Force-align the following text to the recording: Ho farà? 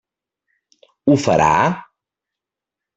Ho 1.05 1.19
farà? 1.27 1.53